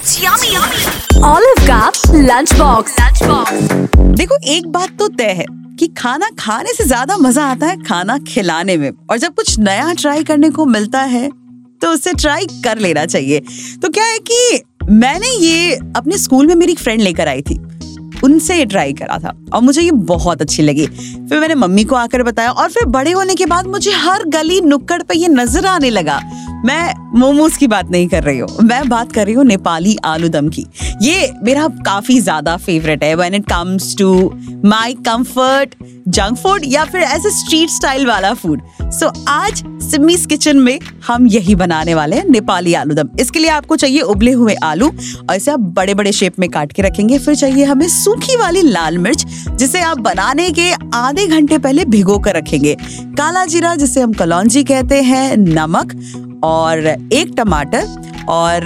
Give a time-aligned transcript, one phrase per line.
[0.00, 0.50] It's yummy.
[1.22, 1.80] Olive का.
[2.18, 2.92] Lunch box.
[4.16, 5.44] देखो एक बात तो तय है
[5.78, 9.92] कि खाना खाने से ज़्यादा मज़ा आता है खाना खिलाने में और जब कुछ नया
[9.92, 11.28] ट्राई करने को मिलता है
[11.82, 13.40] तो उसे ट्राई कर लेना चाहिए
[13.82, 14.62] तो क्या है कि
[14.92, 17.58] मैंने ये अपने स्कूल में मेरी फ्रेंड लेकर आई थी
[18.24, 21.96] उनसे ये ट्राई करा था और मुझे ये बहुत अच्छी लगी फिर मैंने मम्मी को
[21.96, 25.66] आकर बताया और फिर बड़े होने के बाद मुझे हर गली नुक्कड़ पे ये नज़र
[25.66, 26.20] आने लगा
[26.64, 30.28] मैं मोमोज की बात नहीं कर रही हूँ। मैं बात कर रही हूँ नेपाली आलू
[30.28, 30.66] दम की।
[31.02, 34.12] ये मेरा काफ़ी ज़्यादा फेवरेट है। When it comes to
[34.64, 35.74] my comfort
[36.08, 40.78] junk food या फिर ऐसे स्ट्रीट स्टाइल वाला फ़ूड सो so, आज सिमीज किचन में
[41.06, 44.88] हम यही बनाने वाले हैं नेपाली आलू दम। इसके लिए आपको चाहिए उबले हुए आलू
[44.88, 48.62] और इसे आप बड़े बड़े शेप में काट के रखेंगे। फिर चाहिए हमें सूखी वाली
[48.62, 52.76] लाल मिर्च जिसे आप बनाने के आधे घंटे पहले भिगो कर रखेंगे।
[53.18, 55.94] काला जीरा जिसे हम कलौजी कहते हैं नमक
[56.44, 58.62] और एक टमाटर और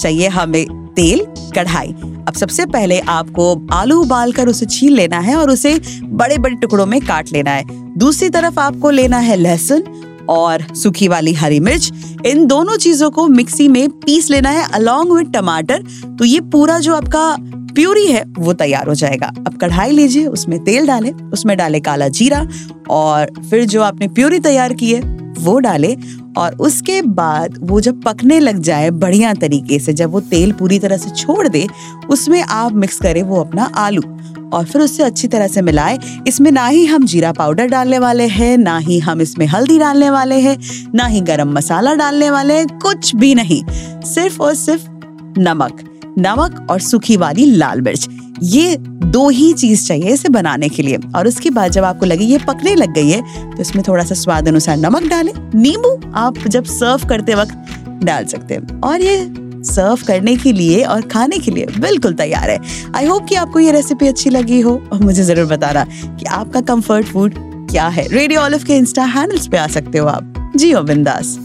[0.00, 0.64] चाहिए हमें
[0.96, 1.94] तेल, कढ़ाई।
[2.28, 6.54] अब सबसे पहले आपको आलू उबाल कर उसे छील लेना है और उसे बड़े बड़े
[6.54, 7.64] टुकड़ों में काट लेना है।
[7.98, 9.82] दूसरी तरफ़ आपको लेना है लहसुन
[10.30, 11.92] और सूखी वाली हरी मिर्च।
[12.26, 15.82] इन दोनों चीज़ों को मिक्सी में पीस लेना है अलोंग विद टमाटर।
[16.18, 17.36] तो ये पूरा जो आपका
[17.74, 22.08] प्यूरी है, वो तैयार हो जाएगा। अब कढ़ाई लीजिए, उसमें तेल डालें, उसमें डाले काला
[22.08, 22.46] जीरा
[22.90, 25.96] और फिर जो आपने प्यूरी तैयार की है वो डाले
[26.38, 30.78] और उसके बाद वो जब पकने लग जाए बढ़िया तरीके से, जब वो तेल पूरी
[30.78, 31.66] तरह से छोड़ दे,
[32.10, 34.02] उसमें आप मिक्स करें वो अपना आलू
[34.52, 38.26] और फिर उससे अच्छी तरह से मिलाए। इसमें ना ही हम जीरा पाउडर डालने वाले
[38.26, 40.56] हैं, ना ही हम इसमें हल्दी डालने वाले हैं,
[40.94, 43.62] ना ही गरम मसाला डालने वाले हैं, कुछ भी नहीं,
[44.04, 44.88] सिर्फ़ और सिर्फ़
[45.38, 45.84] नमक।
[46.18, 48.08] नमक और सूखी वाली लाल मिर्च।
[48.44, 52.24] ये दो ही चीज़ चाहिए इसे बनाने के लिए। और उसके बाद जब आपको लगे
[52.24, 56.38] ये पकने लग गई है तो इसमें थोड़ा सा स्वाद अनुसार नमक डालें। नींबू आप
[56.46, 59.16] जब सर्व करते वक्त डाल सकते हैं। और ये
[59.64, 62.58] सर्व करने के लिए और खाने के लिए बिल्कुल तैयार है।
[62.96, 66.60] आई होप कि आपको ये रेसिपी अच्छी लगी हो और मुझे ज़रूर बताना कि आपका
[66.62, 67.34] कंफर्ट फ़ूड
[67.70, 71.38] क्या है। रेडियो ऑलिव के इंस्टा हैंडल्स पे आ सकते हो आप। जी हो बिंदास